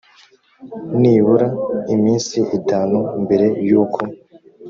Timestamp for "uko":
3.81-3.99